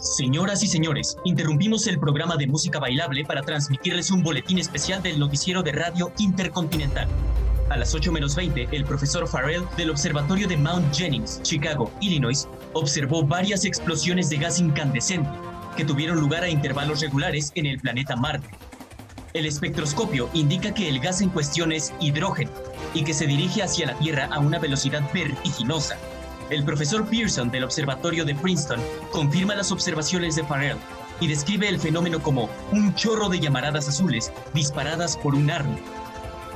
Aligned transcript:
Señoras 0.00 0.62
y 0.62 0.66
señores, 0.66 1.16
interrumpimos 1.24 1.86
el 1.86 1.98
programa 1.98 2.36
de 2.36 2.46
música 2.46 2.78
bailable 2.78 3.24
para 3.24 3.42
transmitirles 3.42 4.10
un 4.10 4.22
boletín 4.22 4.58
especial 4.58 5.02
del 5.02 5.18
noticiero 5.18 5.62
de 5.62 5.72
radio 5.72 6.12
Intercontinental. 6.18 7.08
A 7.70 7.76
las 7.76 7.94
8 7.94 8.12
menos 8.12 8.34
20, 8.34 8.68
el 8.72 8.84
profesor 8.84 9.28
Farrell 9.28 9.64
del 9.76 9.90
Observatorio 9.90 10.48
de 10.48 10.56
Mount 10.56 10.94
Jennings, 10.94 11.42
Chicago, 11.42 11.90
Illinois, 12.00 12.48
observó 12.72 13.22
varias 13.22 13.64
explosiones 13.64 14.30
de 14.30 14.38
gas 14.38 14.58
incandescente 14.58 15.30
que 15.76 15.84
tuvieron 15.84 16.18
lugar 16.18 16.44
a 16.44 16.48
intervalos 16.48 17.00
regulares 17.00 17.52
en 17.54 17.66
el 17.66 17.78
planeta 17.78 18.16
Marte. 18.16 18.48
El 19.34 19.44
espectroscopio 19.44 20.30
indica 20.32 20.72
que 20.72 20.88
el 20.88 21.00
gas 21.00 21.20
en 21.20 21.28
cuestión 21.30 21.70
es 21.70 21.92
hidrógeno 22.00 22.50
y 22.94 23.04
que 23.04 23.14
se 23.14 23.26
dirige 23.26 23.62
hacia 23.62 23.86
la 23.86 23.98
Tierra 23.98 24.28
a 24.32 24.38
una 24.38 24.58
velocidad 24.58 25.02
vertiginosa. 25.12 25.96
El 26.50 26.64
profesor 26.64 27.06
Pearson 27.06 27.50
del 27.50 27.64
Observatorio 27.64 28.24
de 28.24 28.34
Princeton 28.34 28.80
confirma 29.10 29.54
las 29.54 29.70
observaciones 29.70 30.34
de 30.34 30.44
Farrell 30.44 30.78
y 31.20 31.26
describe 31.26 31.68
el 31.68 31.78
fenómeno 31.78 32.22
como 32.22 32.48
un 32.72 32.94
chorro 32.94 33.28
de 33.28 33.38
llamaradas 33.38 33.86
azules 33.86 34.32
disparadas 34.54 35.18
por 35.18 35.34
un 35.34 35.50
arma. 35.50 35.76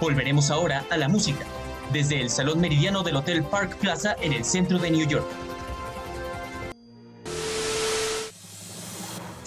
Volveremos 0.01 0.51
ahora 0.51 0.87
a 0.91 0.97
la 0.97 1.09
música, 1.09 1.45
desde 1.93 2.23
el 2.23 2.31
Salón 2.31 2.59
Meridiano 2.59 3.03
del 3.03 3.17
Hotel 3.17 3.45
Park 3.45 3.77
Plaza 3.77 4.17
en 4.23 4.33
el 4.33 4.47
centro 4.47 4.79
de 4.79 4.91
New 4.91 5.07
York. 5.07 5.27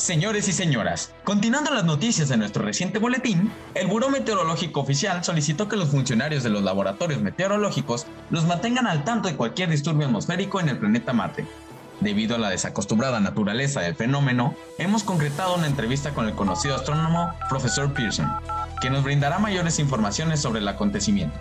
Señores 0.05 0.47
y 0.47 0.51
señoras, 0.51 1.11
continuando 1.23 1.71
las 1.71 1.83
noticias 1.83 2.29
de 2.29 2.37
nuestro 2.37 2.63
reciente 2.63 2.99
boletín, 2.99 3.51
el 3.73 3.87
Buró 3.87 4.11
Meteorológico 4.11 4.81
Oficial 4.81 5.23
solicitó 5.23 5.67
que 5.67 5.77
los 5.77 5.89
funcionarios 5.89 6.43
de 6.43 6.51
los 6.51 6.61
laboratorios 6.61 7.23
meteorológicos 7.23 8.05
los 8.29 8.45
mantengan 8.45 8.85
al 8.85 9.03
tanto 9.03 9.27
de 9.27 9.35
cualquier 9.35 9.71
disturbio 9.71 10.05
atmosférico 10.05 10.59
en 10.59 10.69
el 10.69 10.77
planeta 10.77 11.11
Marte. 11.11 11.47
Debido 12.01 12.35
a 12.35 12.37
la 12.37 12.51
desacostumbrada 12.51 13.19
naturaleza 13.19 13.81
del 13.81 13.95
fenómeno, 13.95 14.53
hemos 14.77 15.03
concretado 15.03 15.55
una 15.55 15.65
entrevista 15.65 16.11
con 16.11 16.27
el 16.27 16.35
conocido 16.35 16.75
astrónomo 16.75 17.33
Profesor 17.49 17.91
Pearson, 17.91 18.31
que 18.81 18.91
nos 18.91 19.03
brindará 19.03 19.39
mayores 19.39 19.79
informaciones 19.79 20.39
sobre 20.39 20.59
el 20.59 20.67
acontecimiento. 20.67 21.39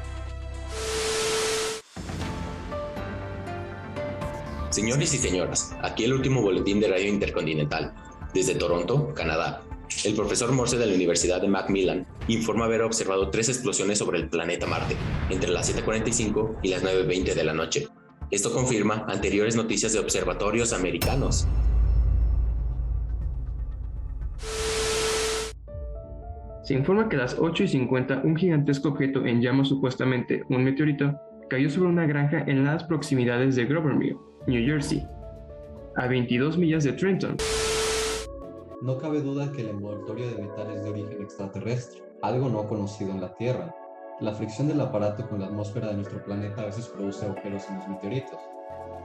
Señores 4.71 5.13
y 5.13 5.19
señoras, 5.19 5.77
aquí 5.83 6.05
el 6.05 6.15
último 6.15 6.41
boletín 6.41 6.81
de 6.81 6.89
Radio 6.89 7.09
Intercontinental. 7.09 7.93
Desde 8.35 8.57
Toronto, 8.57 9.15
Canadá, 9.15 9.63
el 10.05 10.17
profesor 10.17 10.51
Morse 10.51 10.77
de 10.77 10.87
la 10.87 10.95
Universidad 10.95 11.41
de 11.41 11.47
Macmillan 11.47 12.05
informa 12.27 12.65
haber 12.65 12.83
observado 12.83 13.31
tres 13.31 13.49
explosiones 13.49 13.99
sobre 13.99 14.19
el 14.19 14.29
planeta 14.29 14.67
Marte 14.67 14.97
entre 15.31 15.51
las 15.51 15.73
7.45 15.73 16.57
y 16.65 16.71
las 16.71 16.83
9.20 16.83 17.33
de 17.33 17.45
la 17.45 17.55
noche. 17.55 17.87
Esto 18.33 18.53
confirma 18.53 19.07
anteriores 19.09 19.55
noticias 19.55 19.93
de 19.93 20.01
observatorios 20.01 20.73
americanos. 20.73 21.47
Se 26.65 26.75
informa 26.75 27.09
que 27.09 27.15
a 27.15 27.21
las 27.21 27.37
8 27.39 27.63
y 27.63 27.69
50 27.69 28.23
un 28.25 28.35
gigantesco 28.35 28.89
objeto 28.89 29.25
en 29.25 29.43
llamas, 29.43 29.69
supuestamente 29.69 30.43
un 30.49 30.65
meteorito, 30.65 31.15
cayó 31.49 31.71
sobre 31.71 31.89
una 31.89 32.07
granja 32.07 32.43
en 32.49 32.65
las 32.65 32.83
proximidades 32.83 33.55
de 33.55 33.67
Grovermill, 33.67 34.17
New 34.49 34.67
Jersey, 34.67 35.07
a 35.97 36.09
22 36.09 36.59
millas 36.59 36.83
de 36.83 36.95
Trenton. 36.95 37.37
No 38.85 38.99
cabe 38.99 39.23
duda 39.23 39.51
que 39.51 39.63
el 39.63 39.69
envoltorio 39.69 40.29
de 40.29 40.43
metal 40.43 40.71
es 40.71 40.85
de 40.85 40.91
origen 40.91 41.23
extraterrestre, 41.23 42.03
algo 42.21 42.51
no 42.51 42.69
conocido 42.69 43.13
en 43.13 43.23
la 43.23 43.35
Tierra. 43.35 43.75
La 44.21 44.35
fricción 44.35 44.69
del 44.69 44.79
aparato 44.79 45.27
con 45.27 45.41
la 45.41 45.47
atmósfera 45.47 45.89
de 45.89 45.95
nuestro 45.95 46.23
planeta 46.23 46.61
a 46.61 46.67
veces 46.67 46.89
produce 46.89 47.25
agujeros 47.25 47.67
en 47.71 47.79
los 47.79 47.89
meteoritos. 47.89 48.39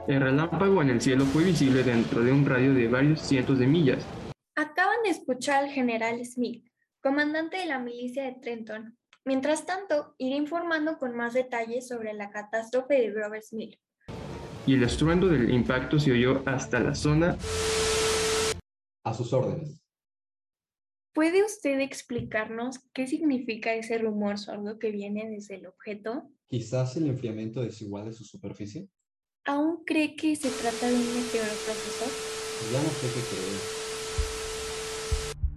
El 0.06 0.20
relámpago 0.20 0.82
en 0.82 0.90
el 0.90 1.00
cielo 1.00 1.24
fue 1.24 1.44
visible 1.44 1.82
dentro 1.82 2.22
de 2.22 2.30
un 2.30 2.44
radio 2.44 2.74
de 2.74 2.88
varios 2.88 3.22
cientos 3.22 3.58
de 3.58 3.66
millas. 3.66 4.04
Acaban 4.54 5.02
de 5.02 5.08
escuchar 5.08 5.64
al 5.64 5.70
general 5.70 6.22
Smith, 6.26 6.62
comandante 7.02 7.56
de 7.56 7.64
la 7.64 7.78
milicia 7.78 8.24
de 8.24 8.32
Trenton. 8.32 8.98
Mientras 9.24 9.64
tanto, 9.64 10.14
iré 10.18 10.36
informando 10.36 10.98
con 10.98 11.16
más 11.16 11.32
detalles 11.32 11.88
sobre 11.88 12.12
la 12.12 12.28
catástrofe 12.28 12.96
de 12.96 13.12
Grover's 13.12 13.54
Mill. 13.54 13.80
Y 14.66 14.74
el 14.74 14.82
estruendo 14.82 15.26
del 15.26 15.48
impacto 15.50 15.98
se 15.98 16.12
oyó 16.12 16.42
hasta 16.44 16.80
la 16.80 16.94
zona 16.94 17.38
a 19.04 19.14
sus 19.14 19.32
órdenes. 19.32 19.79
¿Puede 21.12 21.44
usted 21.44 21.80
explicarnos 21.80 22.78
qué 22.94 23.08
significa 23.08 23.74
ese 23.74 23.98
rumor 23.98 24.38
sordo 24.38 24.78
que 24.78 24.92
viene 24.92 25.28
desde 25.28 25.56
el 25.56 25.66
objeto? 25.66 26.30
Quizás 26.46 26.96
el 26.96 27.08
enfriamiento 27.08 27.62
desigual 27.62 28.04
de 28.04 28.12
su 28.12 28.22
superficie. 28.22 28.88
¿Aún 29.44 29.82
cree 29.84 30.14
que 30.14 30.36
se 30.36 30.50
trata 30.50 30.86
de 30.86 30.94
un 30.94 31.00
meteoro, 31.00 31.50
profesor? 31.64 32.08
Ya 32.72 32.80
no 32.80 32.90
sé 32.90 33.08
qué 33.08 33.22
creer. 33.26 33.60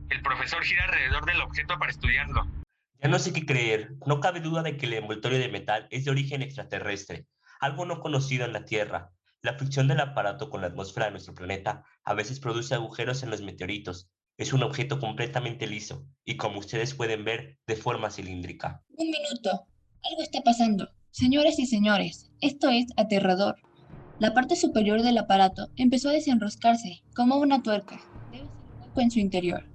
El 0.09 0.21
profesor 0.23 0.63
gira 0.63 0.85
alrededor 0.85 1.25
del 1.25 1.41
objeto 1.41 1.77
para 1.77 1.91
estudiarlo. 1.91 2.47
Ya 2.99 3.09
no 3.09 3.19
sé 3.19 3.31
qué 3.31 3.45
creer. 3.45 3.93
No 4.07 4.21
cabe 4.21 4.39
duda 4.39 4.63
de 4.63 4.75
que 4.77 4.87
el 4.87 4.93
envoltorio 4.93 5.37
de 5.37 5.49
metal 5.49 5.87
es 5.91 6.05
de 6.05 6.11
origen 6.11 6.41
extraterrestre, 6.41 7.27
algo 7.59 7.85
no 7.85 7.99
conocido 7.99 8.45
en 8.45 8.53
la 8.53 8.65
Tierra. 8.65 9.11
La 9.43 9.53
fricción 9.59 9.87
del 9.87 9.99
aparato 9.99 10.49
con 10.49 10.61
la 10.61 10.67
atmósfera 10.67 11.07
de 11.07 11.11
nuestro 11.11 11.35
planeta 11.35 11.83
a 12.03 12.15
veces 12.15 12.39
produce 12.39 12.73
agujeros 12.73 13.21
en 13.21 13.29
los 13.29 13.43
meteoritos. 13.43 14.09
Es 14.35 14.51
un 14.51 14.63
objeto 14.63 14.99
completamente 14.99 15.67
liso 15.67 16.07
y, 16.25 16.37
como 16.37 16.57
ustedes 16.57 16.95
pueden 16.95 17.23
ver, 17.23 17.59
de 17.67 17.75
forma 17.75 18.09
cilíndrica. 18.09 18.83
Un 18.97 19.11
minuto. 19.11 19.67
Algo 20.09 20.23
está 20.23 20.41
pasando. 20.41 20.89
Señoras 21.11 21.59
y 21.59 21.67
señores, 21.67 22.31
esto 22.41 22.69
es 22.69 22.87
aterrador. 22.97 23.57
La 24.17 24.33
parte 24.33 24.55
superior 24.55 25.03
del 25.03 25.19
aparato 25.19 25.69
empezó 25.75 26.09
a 26.09 26.13
desenroscarse, 26.13 27.03
como 27.15 27.37
una 27.37 27.61
tuerca. 27.61 28.01
Debe 28.31 28.39
ser 28.39 28.47
un 28.47 28.81
hueco 28.81 29.01
en 29.01 29.11
su 29.11 29.19
interior. 29.19 29.65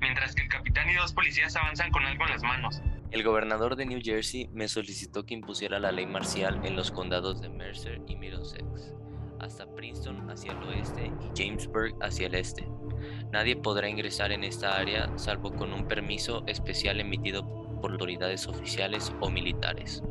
Mientras 0.00 0.34
que 0.34 0.42
el 0.42 0.48
capitán 0.48 0.90
y 0.90 0.94
dos 0.94 1.12
policías 1.12 1.54
avanzan 1.54 1.92
con 1.92 2.04
algo 2.04 2.24
en 2.24 2.30
las 2.30 2.42
manos. 2.42 2.82
El 3.12 3.22
gobernador 3.22 3.76
de 3.76 3.86
New 3.86 4.00
Jersey 4.02 4.48
me 4.52 4.66
solicitó 4.66 5.24
que 5.26 5.34
impusiera 5.34 5.78
la 5.78 5.92
ley 5.92 6.06
marcial 6.06 6.60
en 6.64 6.74
los 6.74 6.90
condados 6.90 7.40
de 7.40 7.50
Mercer 7.50 8.02
y 8.08 8.16
Middlesex 8.16 8.92
hasta 9.40 9.66
Princeton 9.74 10.28
hacia 10.30 10.52
el 10.52 10.62
oeste 10.64 11.12
y 11.20 11.36
Jamesburg 11.36 11.94
hacia 12.00 12.26
el 12.26 12.34
este. 12.34 12.68
Nadie 13.32 13.56
podrá 13.56 13.88
ingresar 13.88 14.32
en 14.32 14.44
esta 14.44 14.76
área 14.76 15.10
salvo 15.18 15.52
con 15.54 15.72
un 15.72 15.86
permiso 15.86 16.44
especial 16.46 17.00
emitido 17.00 17.46
por 17.80 17.92
autoridades 17.92 18.46
oficiales 18.46 19.12
o 19.20 19.30
militares. 19.30 20.02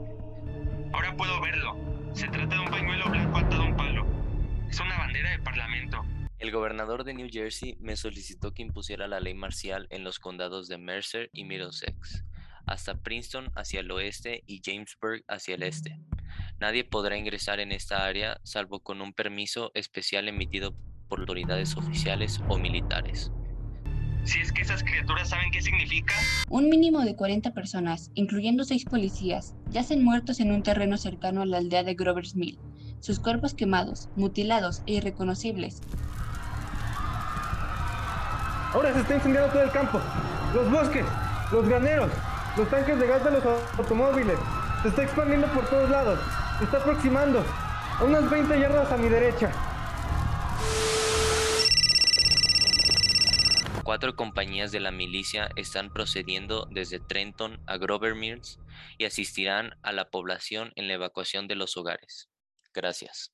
Ahora 0.94 1.16
puedo 1.16 1.42
verlo. 1.42 1.76
Se 2.14 2.28
trata 2.28 2.56
de 2.56 2.62
un 2.62 2.70
pañuelo 2.70 3.10
blanco 3.10 3.38
atado 3.38 3.62
a 3.62 3.66
un 3.66 3.76
palo. 3.76 4.06
Es 4.70 4.80
una 4.80 4.98
bandera 4.98 5.32
de 5.32 5.40
parlamento. 5.40 6.04
El 6.40 6.52
gobernador 6.52 7.04
de 7.04 7.14
New 7.14 7.30
Jersey 7.32 7.78
me 7.80 7.96
solicitó 7.96 8.54
que 8.54 8.62
impusiera 8.62 9.08
la 9.08 9.20
ley 9.20 9.34
marcial 9.34 9.88
en 9.90 10.04
los 10.04 10.20
condados 10.20 10.68
de 10.68 10.78
Mercer 10.78 11.30
y 11.34 11.46
Middlesex, 11.46 12.24
hasta 12.66 13.02
Princeton 13.02 13.52
hacia 13.56 13.80
el 13.80 13.90
oeste 13.92 14.44
y 14.46 14.62
Jamesburg 14.64 15.24
hacia 15.28 15.56
el 15.56 15.64
este. 15.64 16.00
Nadie 16.60 16.84
podrá 16.84 17.16
ingresar 17.18 17.60
en 17.60 17.72
esta 17.72 18.04
área 18.04 18.40
salvo 18.44 18.80
con 18.80 19.02
un 19.02 19.14
permiso 19.14 19.70
especial 19.76 20.28
emitido 20.28 20.74
por 21.08 21.20
autoridades 21.20 21.78
oficiales 21.78 22.42
o 22.50 22.58
militares. 22.58 23.32
Si 24.24 24.40
es 24.40 24.52
que 24.52 24.64
esas 24.64 24.84
criaturas 24.84 25.30
saben 25.30 25.52
qué 25.52 25.62
significa. 25.62 26.16
Un 26.50 26.68
mínimo 26.68 27.02
de 27.02 27.16
40 27.16 27.54
personas, 27.54 28.12
incluyendo 28.16 28.64
seis 28.64 28.86
policías, 28.86 29.54
yacen 29.70 30.04
muertos 30.04 30.40
en 30.40 30.52
un 30.52 30.64
terreno 30.64 30.98
cercano 30.98 31.44
a 31.44 31.46
la 31.46 31.58
aldea 31.58 31.84
de 31.84 31.94
Grover's 31.94 32.36
Mill, 32.36 32.60
sus 33.00 33.20
cuerpos 33.20 33.54
quemados, 33.54 34.10
mutilados 34.16 34.82
e 34.88 34.94
irreconocibles. 34.94 35.82
Ahora 38.74 38.94
se 38.94 39.02
está 39.02 39.16
incendiando 39.16 39.52
todo 39.54 39.64
el 39.64 39.72
campo, 39.72 40.02
los 40.54 40.72
bosques, 40.72 41.06
los 41.52 41.68
graneros, 41.70 42.12
los 42.58 42.70
tanques 42.70 43.00
de 43.00 43.08
gas 43.08 43.24
de 43.24 43.32
los 43.32 43.44
automóviles. 43.78 44.38
Se 44.82 44.90
está 44.90 45.04
expandiendo 45.04 45.48
por 45.54 45.70
todos 45.70 45.90
lados. 45.90 46.20
Se 46.58 46.64
está 46.64 46.78
aproximando. 46.78 47.46
A 48.00 48.04
unas 48.04 48.30
20 48.30 48.60
yardas 48.60 48.92
a 48.92 48.98
mi 48.98 49.10
derecha. 49.10 49.52
Cuatro 53.84 54.16
compañías 54.16 54.72
de 54.72 54.80
la 54.80 54.92
milicia 54.92 55.50
están 55.56 55.94
procediendo 55.94 56.68
desde 56.72 57.00
Trenton 57.00 57.60
a 57.68 57.78
Grover 57.78 58.16
Mills 58.16 58.60
y 58.98 59.06
asistirán 59.06 59.76
a 59.82 59.92
la 59.92 60.10
población 60.10 60.72
en 60.76 60.88
la 60.88 60.96
evacuación 60.96 61.48
de 61.48 61.56
los 61.56 61.78
hogares. 61.78 62.28
Gracias. 62.74 63.32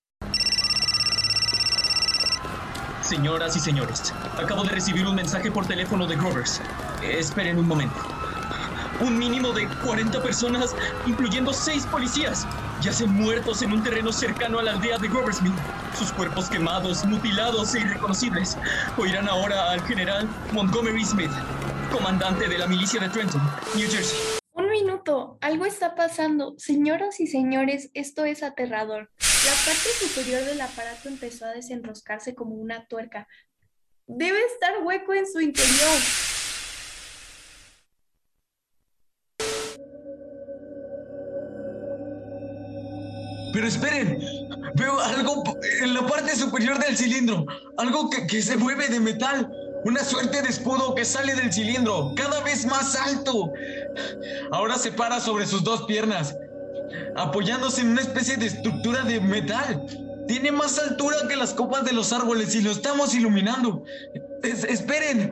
Señoras 3.01 3.55
y 3.55 3.59
señores, 3.59 4.13
acabo 4.37 4.63
de 4.63 4.69
recibir 4.69 5.05
un 5.07 5.15
mensaje 5.15 5.51
por 5.51 5.65
teléfono 5.65 6.07
de 6.07 6.15
Grovers. 6.15 6.61
Esperen 7.01 7.57
un 7.57 7.67
momento. 7.67 7.99
Un 9.01 9.17
mínimo 9.17 9.51
de 9.51 9.67
40 9.67 10.21
personas, 10.21 10.75
incluyendo 11.05 11.51
6 11.51 11.85
policías, 11.87 12.47
yacen 12.83 13.13
muertos 13.13 13.61
en 13.61 13.71
un 13.71 13.81
terreno 13.81 14.11
cercano 14.11 14.59
a 14.59 14.63
la 14.63 14.71
aldea 14.71 14.97
de 14.97 15.07
Groversmill. 15.07 15.53
Sus 15.97 16.11
cuerpos 16.11 16.49
quemados, 16.49 17.05
mutilados 17.05 17.73
e 17.75 17.79
irreconocibles. 17.79 18.57
Oirán 18.97 19.29
ahora 19.29 19.71
al 19.71 19.81
general 19.83 20.27
Montgomery 20.51 21.05
Smith, 21.05 21.31
comandante 21.91 22.47
de 22.47 22.57
la 22.57 22.67
milicia 22.67 22.99
de 22.99 23.09
Trenton, 23.09 23.41
New 23.75 23.89
Jersey. 23.89 24.19
Un 24.51 24.69
minuto, 24.69 25.37
algo 25.41 25.65
está 25.65 25.95
pasando. 25.95 26.55
Señoras 26.57 27.19
y 27.21 27.27
señores, 27.27 27.89
esto 27.93 28.25
es 28.25 28.43
aterrador. 28.43 29.09
La 29.45 29.53
parte 29.65 29.89
superior 29.99 30.43
del 30.43 30.59
aparato 30.59 31.07
empezó 31.07 31.45
a 31.45 31.51
desenroscarse 31.51 32.35
como 32.35 32.55
una 32.55 32.85
tuerca. 32.87 33.27
Debe 34.07 34.39
estar 34.45 34.83
hueco 34.83 35.13
en 35.13 35.25
su 35.25 35.39
interior. 35.39 36.32
Pero 43.53 43.67
esperen, 43.67 44.19
veo 44.73 44.99
algo 44.99 45.43
en 45.81 45.93
la 45.93 46.05
parte 46.07 46.35
superior 46.35 46.79
del 46.79 46.97
cilindro, 46.97 47.45
algo 47.77 48.09
que, 48.09 48.25
que, 48.25 48.41
se 48.41 48.57
mueve 48.57 48.87
de 48.87 48.99
metal, 48.99 49.49
una 49.85 50.03
suerte 50.03 50.41
de 50.41 50.49
escudo 50.49 50.95
que 50.95 51.05
sale 51.05 51.35
del 51.35 51.53
cilindro, 51.53 52.13
cada 52.15 52.41
vez 52.41 52.65
más 52.65 52.95
alto. 52.95 53.53
Ahora 54.51 54.77
se 54.77 54.91
para 54.91 55.19
sobre 55.19 55.45
sus 55.45 55.63
dos 55.63 55.83
piernas, 55.83 56.35
apoyándose 57.15 57.81
en 57.81 57.89
una 57.89 58.01
especie 58.01 58.37
de 58.37 58.47
estructura 58.47 59.03
de 59.03 59.21
metal. 59.21 59.85
Tiene 60.27 60.51
más 60.51 60.79
altura 60.79 61.17
que 61.27 61.35
las 61.35 61.53
copas 61.53 61.85
de 61.85 61.93
los 61.93 62.11
árboles 62.11 62.55
y 62.55 62.61
lo 62.61 62.71
estamos 62.71 63.13
iluminando. 63.13 63.83
Es, 64.41 64.63
esperen. 64.63 65.31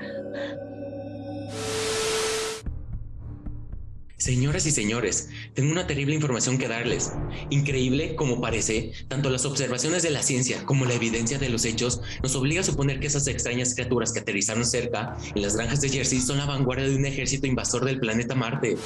Señoras 4.21 4.67
y 4.67 4.71
señores, 4.71 5.29
tengo 5.55 5.71
una 5.71 5.87
terrible 5.87 6.13
información 6.13 6.59
que 6.59 6.67
darles. 6.67 7.11
Increíble 7.49 8.15
como 8.15 8.39
parece, 8.39 8.91
tanto 9.07 9.31
las 9.31 9.45
observaciones 9.45 10.03
de 10.03 10.11
la 10.11 10.21
ciencia 10.21 10.63
como 10.63 10.85
la 10.85 10.93
evidencia 10.93 11.39
de 11.39 11.49
los 11.49 11.65
hechos 11.65 12.01
nos 12.21 12.35
obliga 12.35 12.61
a 12.61 12.63
suponer 12.63 12.99
que 12.99 13.07
esas 13.07 13.25
extrañas 13.25 13.73
criaturas 13.73 14.13
que 14.13 14.19
aterrizaron 14.19 14.63
cerca 14.63 15.17
en 15.33 15.41
las 15.41 15.55
granjas 15.55 15.81
de 15.81 15.89
Jersey 15.89 16.21
son 16.21 16.37
la 16.37 16.45
vanguardia 16.45 16.87
de 16.87 16.97
un 16.97 17.05
ejército 17.07 17.47
invasor 17.47 17.83
del 17.83 17.99
planeta 17.99 18.35
Marte. 18.35 18.77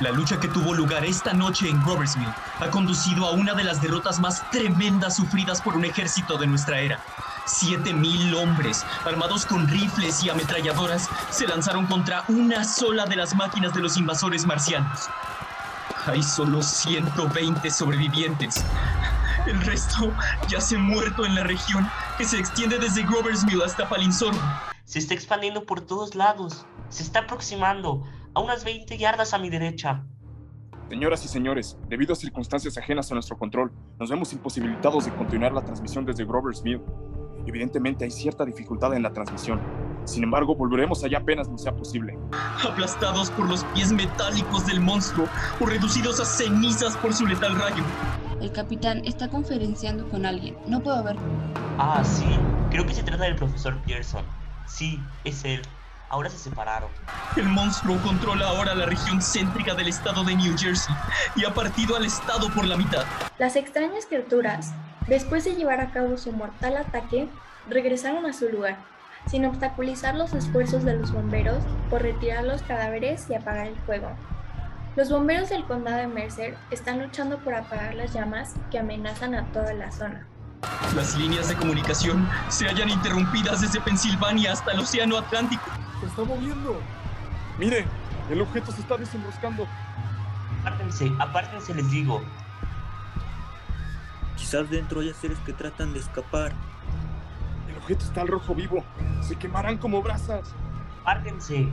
La 0.00 0.12
lucha 0.12 0.40
que 0.40 0.48
tuvo 0.48 0.72
lugar 0.72 1.04
esta 1.04 1.34
noche 1.34 1.68
en 1.68 1.78
Groversmill 1.82 2.32
ha 2.58 2.70
conducido 2.70 3.26
a 3.26 3.32
una 3.32 3.52
de 3.52 3.64
las 3.64 3.82
derrotas 3.82 4.18
más 4.18 4.50
tremendas 4.50 5.16
sufridas 5.16 5.60
por 5.60 5.76
un 5.76 5.84
ejército 5.84 6.38
de 6.38 6.46
nuestra 6.46 6.80
era. 6.80 7.04
Siete 7.44 7.92
mil 7.92 8.34
hombres, 8.34 8.84
armados 9.04 9.44
con 9.46 9.66
rifles 9.68 10.22
y 10.22 10.30
ametralladoras, 10.30 11.08
se 11.30 11.46
lanzaron 11.46 11.86
contra 11.86 12.24
una 12.28 12.64
sola 12.64 13.04
de 13.04 13.16
las 13.16 13.34
máquinas 13.34 13.74
de 13.74 13.80
los 13.80 13.96
invasores 13.96 14.46
marcianos. 14.46 15.08
Hay 16.06 16.22
solo 16.22 16.62
120 16.62 17.70
sobrevivientes. 17.70 18.64
El 19.46 19.60
resto 19.62 20.12
yace 20.48 20.78
muerto 20.78 21.26
en 21.26 21.34
la 21.34 21.42
región 21.42 21.88
que 22.16 22.24
se 22.24 22.38
extiende 22.38 22.78
desde 22.78 23.02
Groversmill 23.02 23.62
hasta 23.62 23.88
Palinsorbo. 23.88 24.38
Se 24.84 25.00
está 25.00 25.14
expandiendo 25.14 25.64
por 25.64 25.80
todos 25.80 26.14
lados. 26.14 26.64
Se 26.90 27.02
está 27.02 27.20
aproximando 27.20 28.04
a 28.34 28.40
unas 28.40 28.64
20 28.64 28.96
yardas 28.98 29.34
a 29.34 29.38
mi 29.38 29.50
derecha. 29.50 30.04
Señoras 30.88 31.24
y 31.24 31.28
señores, 31.28 31.78
debido 31.88 32.12
a 32.12 32.16
circunstancias 32.16 32.76
ajenas 32.76 33.10
a 33.10 33.14
nuestro 33.14 33.38
control, 33.38 33.72
nos 33.98 34.10
vemos 34.10 34.32
imposibilitados 34.32 35.06
de 35.06 35.14
continuar 35.14 35.52
la 35.52 35.64
transmisión 35.64 36.04
desde 36.04 36.24
Grover's 36.24 36.62
Mill. 36.62 36.82
Evidentemente 37.46 38.04
hay 38.04 38.10
cierta 38.10 38.44
dificultad 38.44 38.94
en 38.94 39.02
la 39.02 39.12
transmisión. 39.12 39.60
Sin 40.04 40.24
embargo, 40.24 40.54
volveremos 40.56 41.04
allá 41.04 41.18
apenas 41.18 41.48
nos 41.48 41.62
sea 41.62 41.74
posible. 41.74 42.18
Aplastados 42.68 43.30
por 43.30 43.48
los 43.48 43.64
pies 43.66 43.92
metálicos 43.92 44.66
del 44.66 44.80
monstruo 44.80 45.26
o 45.60 45.66
reducidos 45.66 46.20
a 46.20 46.24
cenizas 46.24 46.96
por 46.96 47.14
su 47.14 47.26
letal 47.26 47.54
rayo. 47.56 47.84
El 48.40 48.50
capitán 48.50 49.02
está 49.04 49.28
conferenciando 49.28 50.08
con 50.08 50.26
alguien. 50.26 50.56
No 50.66 50.80
puedo 50.82 51.02
verlo. 51.04 51.22
Ah, 51.78 52.02
sí. 52.04 52.26
Creo 52.70 52.84
que 52.84 52.94
se 52.94 53.02
trata 53.02 53.24
del 53.24 53.36
profesor 53.36 53.80
Pearson. 53.82 54.24
Sí, 54.66 55.00
es 55.24 55.44
él. 55.44 55.62
Ahora 56.10 56.28
se 56.28 56.38
separaron. 56.38 56.90
El 57.36 57.48
monstruo 57.48 57.96
controla 58.02 58.48
ahora 58.48 58.74
la 58.74 58.84
región 58.84 59.22
céntrica 59.22 59.74
del 59.74 59.88
estado 59.88 60.24
de 60.24 60.34
New 60.34 60.58
Jersey 60.58 60.94
y 61.36 61.44
ha 61.44 61.54
partido 61.54 61.96
al 61.96 62.04
estado 62.04 62.50
por 62.50 62.66
la 62.66 62.76
mitad. 62.76 63.04
Las 63.38 63.56
extrañas 63.56 64.04
criaturas, 64.06 64.74
después 65.06 65.44
de 65.44 65.54
llevar 65.54 65.80
a 65.80 65.90
cabo 65.90 66.16
su 66.16 66.32
mortal 66.32 66.76
ataque, 66.76 67.28
regresaron 67.68 68.26
a 68.26 68.32
su 68.32 68.48
lugar, 68.48 68.76
sin 69.26 69.44
obstaculizar 69.44 70.14
los 70.14 70.32
esfuerzos 70.32 70.84
de 70.84 70.96
los 70.96 71.12
bomberos 71.12 71.62
por 71.90 72.02
retirar 72.02 72.44
los 72.44 72.62
cadáveres 72.62 73.28
y 73.30 73.34
apagar 73.34 73.66
el 73.66 73.76
fuego. 73.76 74.10
Los 74.94 75.08
bomberos 75.10 75.48
del 75.48 75.64
condado 75.64 75.98
de 75.98 76.06
Mercer 76.06 76.56
están 76.70 77.00
luchando 77.00 77.38
por 77.38 77.54
apagar 77.54 77.94
las 77.94 78.12
llamas 78.12 78.54
que 78.70 78.78
amenazan 78.78 79.34
a 79.34 79.46
toda 79.46 79.72
la 79.72 79.90
zona. 79.90 80.26
Las 80.94 81.16
líneas 81.16 81.48
de 81.48 81.54
comunicación 81.56 82.28
se 82.48 82.66
hallan 82.66 82.90
interrumpidas 82.90 83.62
desde 83.62 83.80
Pensilvania 83.80 84.52
hasta 84.52 84.72
el 84.72 84.80
Océano 84.80 85.16
Atlántico. 85.16 85.64
Se 86.00 86.06
está 86.06 86.24
moviendo. 86.24 86.78
Mire, 87.58 87.86
el 88.30 88.40
objeto 88.42 88.70
se 88.70 88.82
está 88.82 88.96
desenroscando. 88.96 89.66
Apártense, 90.60 91.10
apártense, 91.18 91.74
les 91.74 91.90
digo. 91.90 92.22
Quizás 94.52 94.68
dentro 94.68 95.00
haya 95.00 95.14
seres 95.14 95.38
que 95.46 95.54
tratan 95.54 95.94
de 95.94 96.00
escapar. 96.00 96.52
El 97.70 97.76
objeto 97.78 98.04
está 98.04 98.20
al 98.20 98.28
rojo 98.28 98.54
vivo. 98.54 98.84
Se 99.26 99.34
quemarán 99.34 99.78
como 99.78 100.02
brasas. 100.02 100.52
Apártense. 101.00 101.68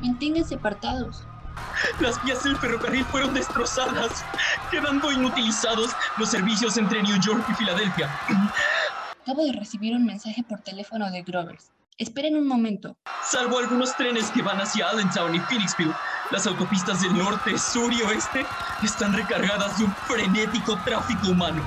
Manténganse 0.00 0.56
apartados. 0.56 1.24
Las 2.00 2.20
vías 2.24 2.42
del 2.42 2.56
ferrocarril 2.56 3.04
fueron 3.04 3.34
destrozadas, 3.34 4.24
quedando 4.68 5.12
inutilizados 5.12 5.92
los 6.16 6.28
servicios 6.28 6.76
entre 6.76 7.04
New 7.04 7.20
York 7.20 7.44
y 7.50 7.54
Filadelfia. 7.54 8.10
Acabo 9.22 9.44
de 9.44 9.52
recibir 9.52 9.94
un 9.94 10.04
mensaje 10.04 10.42
por 10.42 10.58
teléfono 10.58 11.08
de 11.12 11.22
Grovers. 11.22 11.70
Esperen 11.98 12.36
un 12.36 12.48
momento. 12.48 12.96
Salvo 13.22 13.60
algunos 13.60 13.96
trenes 13.96 14.28
que 14.32 14.42
van 14.42 14.60
hacia 14.60 14.88
Allentown 14.88 15.36
y 15.36 15.38
Phoenixville, 15.38 15.94
las 16.32 16.48
autopistas 16.48 17.00
del 17.00 17.16
norte, 17.16 17.56
sur 17.58 17.92
y 17.92 18.02
oeste 18.02 18.44
están 18.82 19.12
recargadas 19.12 19.78
de 19.78 19.84
un 19.84 19.94
frenético 19.94 20.76
tráfico 20.84 21.28
humano. 21.28 21.62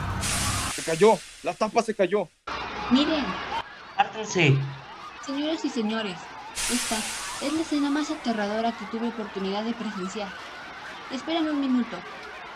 Se 0.81 0.89
cayó, 0.89 1.19
la 1.43 1.53
tapa 1.53 1.83
se 1.83 1.93
cayó. 1.93 2.27
Miren. 2.89 3.23
Apártense. 3.93 4.57
Señoras 5.23 5.63
y 5.63 5.69
señores, 5.69 6.17
esta 6.73 6.97
es 7.45 7.53
la 7.53 7.61
escena 7.61 7.91
más 7.91 8.09
aterradora 8.09 8.71
que 8.71 8.85
tuve 8.85 9.09
oportunidad 9.09 9.63
de 9.63 9.73
presenciar. 9.73 10.29
Esperen 11.11 11.47
un 11.47 11.61
minuto. 11.61 11.95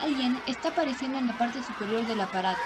Alguien 0.02 0.42
está 0.48 0.70
apareciendo 0.70 1.20
en 1.20 1.28
la 1.28 1.38
parte 1.38 1.62
superior 1.62 2.04
del 2.08 2.20
aparato. 2.20 2.60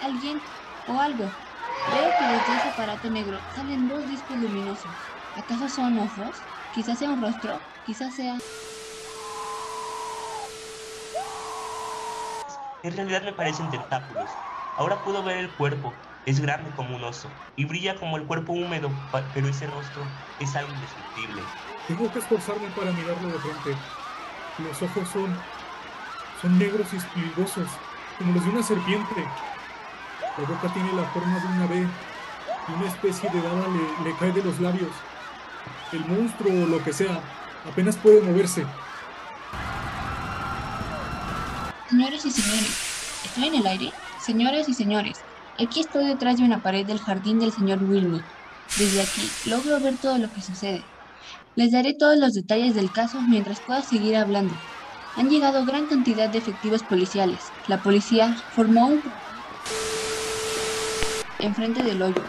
Alguien 0.00 0.40
o 0.86 1.00
algo. 1.00 1.24
Veo 1.24 2.10
que 2.18 2.24
desde 2.24 2.56
ese 2.56 2.68
aparato 2.68 3.10
negro 3.10 3.40
salen 3.56 3.88
dos 3.88 4.08
discos 4.08 4.36
luminosos. 4.36 4.92
¿Acaso 5.36 5.68
son 5.68 5.98
ojos? 5.98 6.36
Quizás 6.72 7.00
sea 7.00 7.10
un 7.10 7.20
rostro. 7.20 7.58
Quizás 7.84 8.14
sea... 8.14 8.38
En 12.82 12.96
realidad 12.96 13.22
me 13.22 13.32
parecen 13.32 13.70
tentáculos. 13.70 14.28
Ahora 14.76 15.04
puedo 15.04 15.22
ver 15.22 15.38
el 15.38 15.50
cuerpo. 15.50 15.92
Es 16.26 16.40
grande 16.40 16.70
como 16.76 16.96
un 16.96 17.04
oso 17.04 17.28
y 17.56 17.64
brilla 17.64 17.96
como 17.96 18.16
el 18.16 18.24
cuerpo 18.24 18.52
húmedo, 18.52 18.90
pero 19.34 19.48
ese 19.48 19.66
rostro 19.66 20.02
es 20.40 20.54
algo 20.56 20.72
indescriptible. 20.72 21.42
Tengo 21.86 22.12
que 22.12 22.18
esforzarme 22.20 22.68
para 22.76 22.92
mirarlo 22.92 23.28
de 23.28 23.38
frente. 23.38 23.80
Los 24.58 24.82
ojos 24.82 25.08
son. 25.08 25.36
son 26.40 26.58
negros 26.58 26.92
y 26.92 26.96
espilgosos, 26.96 27.68
como 28.18 28.32
los 28.32 28.44
de 28.44 28.50
una 28.50 28.62
serpiente. 28.62 29.26
La 30.38 30.48
boca 30.48 30.72
tiene 30.72 30.92
la 30.92 31.04
forma 31.10 31.38
de 31.38 31.46
una 31.46 31.66
B 31.66 31.86
y 32.68 32.72
una 32.72 32.88
especie 32.88 33.30
de 33.30 33.40
baba 33.40 33.66
le, 33.68 34.10
le 34.10 34.16
cae 34.16 34.32
de 34.32 34.42
los 34.42 34.58
labios. 34.60 34.92
El 35.92 36.04
monstruo 36.06 36.64
o 36.64 36.66
lo 36.66 36.82
que 36.82 36.92
sea 36.92 37.20
apenas 37.68 37.96
puede 37.96 38.22
moverse. 38.22 38.64
Señores 41.92 42.24
y 42.24 42.30
señores, 42.30 42.70
¿estoy 43.22 43.48
en 43.48 43.54
el 43.56 43.66
aire? 43.66 43.92
Señoras 44.18 44.66
y 44.66 44.72
señores, 44.72 45.20
Aquí 45.62 45.80
estoy 45.80 46.06
detrás 46.06 46.38
de 46.38 46.44
una 46.44 46.62
pared 46.62 46.86
del 46.86 46.98
jardín 46.98 47.38
del 47.38 47.52
señor 47.52 47.82
Wilmot. 47.82 48.22
Desde 48.78 49.02
aquí 49.02 49.30
logro 49.44 49.78
ver 49.78 49.98
todo 49.98 50.16
lo 50.16 50.32
que 50.32 50.40
sucede. 50.40 50.82
Les 51.54 51.72
daré 51.72 51.92
todos 51.92 52.16
los 52.16 52.32
detalles 52.32 52.74
del 52.74 52.90
caso 52.90 53.20
mientras 53.20 53.60
pueda 53.60 53.82
seguir 53.82 54.16
hablando. 54.16 54.54
Han 55.16 55.28
llegado 55.28 55.66
gran 55.66 55.84
cantidad 55.84 56.30
de 56.30 56.38
efectivos 56.38 56.82
policiales. 56.82 57.40
La 57.68 57.82
policía 57.82 58.34
formó 58.54 58.86
un 58.86 59.02
enfrente 61.40 61.82
del 61.82 62.00
hoyo. 62.00 62.22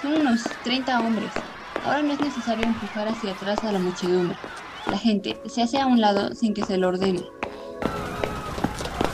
Son 0.00 0.12
unos 0.12 0.44
30 0.62 1.00
hombres. 1.00 1.32
Ahora 1.84 2.02
no 2.02 2.12
es 2.12 2.20
necesario 2.20 2.64
empujar 2.64 3.08
hacia 3.08 3.32
atrás 3.32 3.64
a 3.64 3.72
la 3.72 3.80
muchedumbre. 3.80 4.38
La 4.86 4.96
gente 4.96 5.40
se 5.46 5.62
hace 5.62 5.80
a 5.80 5.88
un 5.88 6.00
lado 6.00 6.36
sin 6.36 6.54
que 6.54 6.64
se 6.64 6.78
lo 6.78 6.86
ordene. 6.86 7.24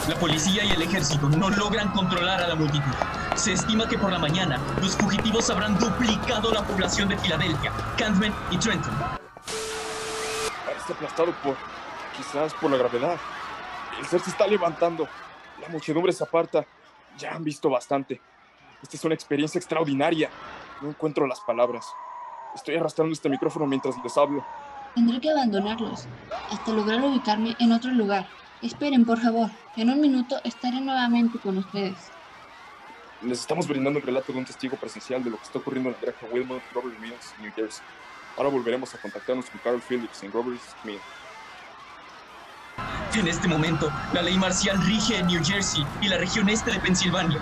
La 0.08 0.16
policía 0.16 0.62
y 0.62 0.70
el 0.70 0.82
ejército 0.82 1.30
no 1.30 1.49
logran 1.49 1.90
controlar 1.92 2.42
a 2.42 2.49
la 2.49 2.54
multitud. 2.54 2.92
Se 3.37 3.54
estima 3.54 3.88
que 3.88 3.96
por 3.96 4.12
la 4.12 4.18
mañana 4.18 4.61
los 4.82 4.94
fugitivos 4.99 5.49
habrán 5.49 5.78
duplicado 5.78 6.52
la 6.52 6.62
población 6.62 7.08
de 7.08 7.16
Filadelfia, 7.16 7.73
Cantman 7.96 8.34
y 8.50 8.58
Trenton. 8.58 8.92
Parece 10.66 10.92
aplastado 10.92 11.32
por, 11.42 11.56
quizás 12.14 12.52
por 12.52 12.70
la 12.70 12.76
gravedad. 12.76 13.16
El 13.99 14.04
ser 14.04 14.20
se 14.20 14.28
está 14.28 14.46
levantando. 14.46 15.08
La 15.62 15.70
muchedumbre 15.70 16.12
se 16.12 16.23
aparta. 16.23 16.66
Ya 17.16 17.32
han 17.32 17.42
visto 17.42 17.70
bastante. 17.70 18.20
Esta 18.82 18.99
es 18.99 19.04
una 19.04 19.14
experiencia 19.14 19.58
extraordinaria. 19.58 20.28
No 20.82 20.90
encuentro 20.90 21.26
las 21.26 21.40
palabras. 21.40 21.87
Estoy 22.54 22.76
arrastrando 22.76 23.14
este 23.14 23.30
micrófono 23.30 23.64
mientras 23.64 23.94
les 24.04 24.18
hablo. 24.18 24.44
Tendré 24.94 25.18
que 25.18 25.30
abandonarlos 25.30 26.04
hasta 26.50 26.73
lograr 26.73 27.00
ubicarme 27.00 27.56
en 27.58 27.73
otro 27.73 27.90
lugar. 27.90 28.26
Esperen, 28.62 29.04
por 29.04 29.20
favor. 29.20 29.50
En 29.76 29.90
un 29.90 30.00
minuto 30.00 30.37
estaré 30.44 30.80
nuevamente 30.80 31.38
con 31.38 31.58
ustedes. 31.58 31.96
Les 33.23 33.40
estamos 33.40 33.66
brindando 33.66 33.99
el 33.99 34.04
relato 34.04 34.32
de 34.32 34.38
un 34.38 34.44
testigo 34.44 34.76
presencial 34.76 35.23
de 35.23 35.30
lo 35.30 35.37
que 35.38 35.44
está 35.44 35.58
ocurriendo 35.58 35.90
en 35.90 35.96
la 35.96 36.00
granja 36.00 36.26
Wilmot, 36.32 36.62
Robert 36.73 36.99
Mills, 37.00 37.34
New 37.40 37.52
Jersey. 37.54 37.84
Ahora 38.37 38.50
volveremos 38.50 38.94
a 38.94 38.99
contactarnos 38.99 39.49
con 39.49 39.61
Carl 39.61 39.80
Phillips 39.80 40.23
en 40.23 40.32
Robert's 40.32 40.75
Mill. 40.84 40.99
En 43.14 43.28
este 43.28 43.46
momento, 43.46 43.92
la 44.12 44.23
ley 44.23 44.37
marcial 44.37 44.76
rige 44.84 45.18
en 45.18 45.28
New 45.28 45.42
Jersey 45.44 45.87
y 46.02 46.08
la 46.08 46.18
región 46.18 46.49
este 46.49 46.73
de 46.73 46.80
Pensilvania. 46.80 47.40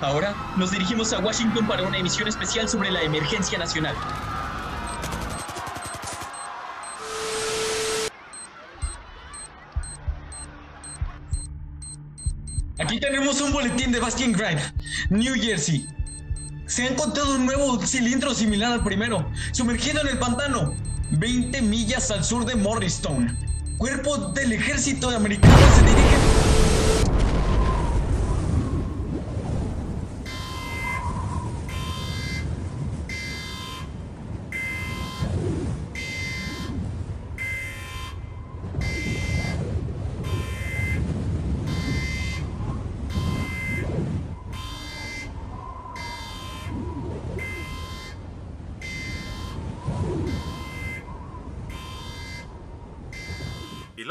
Ahora 0.00 0.34
nos 0.56 0.70
dirigimos 0.70 1.12
a 1.12 1.18
Washington 1.18 1.66
para 1.66 1.82
una 1.82 1.98
emisión 1.98 2.26
especial 2.26 2.68
sobre 2.68 2.90
la 2.90 3.02
emergencia 3.02 3.58
nacional. 3.58 3.94
Aquí 12.80 12.98
tenemos 12.98 13.40
un 13.42 13.52
boletín 13.52 13.92
de 13.92 14.00
Baskin 14.00 14.32
Grind, 14.32 14.58
New 15.10 15.34
Jersey. 15.34 15.86
Se 16.64 16.84
ha 16.84 16.88
encontrado 16.88 17.34
un 17.34 17.44
nuevo 17.44 17.78
cilindro 17.86 18.32
similar 18.34 18.72
al 18.72 18.82
primero, 18.82 19.30
sumergido 19.52 20.00
en 20.00 20.08
el 20.08 20.18
pantano, 20.18 20.74
20 21.10 21.60
millas 21.60 22.10
al 22.10 22.24
sur 22.24 22.46
de 22.46 22.54
Morristown. 22.54 23.36
Cuerpo 23.76 24.16
del 24.28 24.54
ejército 24.54 25.10
americano 25.10 25.54
se 25.76 25.82
dirige. 25.82 26.19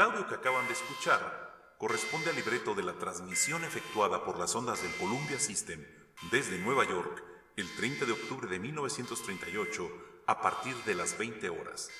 El 0.00 0.06
audio 0.06 0.26
que 0.26 0.36
acaban 0.36 0.66
de 0.66 0.72
escuchar 0.72 1.74
corresponde 1.76 2.30
al 2.30 2.36
libreto 2.36 2.74
de 2.74 2.82
la 2.82 2.94
transmisión 2.94 3.64
efectuada 3.64 4.24
por 4.24 4.38
las 4.38 4.54
ondas 4.54 4.82
del 4.82 4.96
Columbia 4.96 5.38
System 5.38 5.86
desde 6.30 6.56
Nueva 6.56 6.86
York 6.86 7.22
el 7.56 7.70
30 7.76 8.06
de 8.06 8.12
octubre 8.12 8.48
de 8.48 8.58
1938 8.60 10.22
a 10.26 10.40
partir 10.40 10.74
de 10.84 10.94
las 10.94 11.18
20 11.18 11.50
horas. 11.50 11.90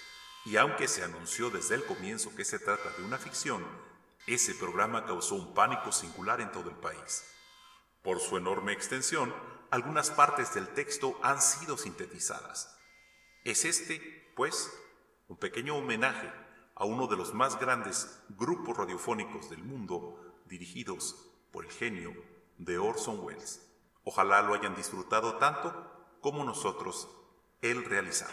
Y 0.47 0.57
aunque 0.57 0.89
se 0.89 1.05
anunció 1.05 1.51
desde 1.51 1.75
el 1.75 1.85
comienzo 1.85 2.35
que 2.35 2.47
se 2.47 2.59
trata 2.59 2.89
de 2.97 3.05
una 3.05 3.19
ficción, 3.19 3.63
ese 4.27 4.55
programa 4.55 5.05
causó 5.05 5.35
un 5.35 5.53
pánico 5.53 5.93
singular 5.93 6.41
en 6.41 6.53
todo 6.53 6.71
el 6.71 6.77
país. 6.77 7.27
Por 8.01 8.19
su 8.19 8.39
enorme 8.39 8.73
extensión, 8.73 9.35
algunas 9.71 10.11
partes 10.11 10.55
del 10.55 10.69
texto 10.69 11.21
han 11.23 11.43
sido 11.43 11.77
sintetizadas. 11.77 12.75
Es 13.45 13.67
este, 13.67 14.33
pues, 14.37 14.73
un 15.29 15.37
pequeño 15.37 15.77
homenaje 15.77 16.33
a 16.81 16.87
uno 16.87 17.07
de 17.07 17.17
los 17.17 17.35
más 17.35 17.61
grandes 17.61 18.23
grupos 18.31 18.75
radiofónicos 18.75 19.51
del 19.51 19.63
mundo 19.63 20.19
dirigidos 20.47 21.15
por 21.53 21.67
el 21.67 21.71
genio 21.71 22.15
de 22.57 22.79
Orson 22.79 23.21
Welles. 23.21 23.71
Ojalá 24.03 24.41
lo 24.41 24.55
hayan 24.55 24.75
disfrutado 24.75 25.37
tanto 25.37 26.17
como 26.23 26.43
nosotros 26.43 27.07
el 27.61 27.85
realizado. 27.85 28.33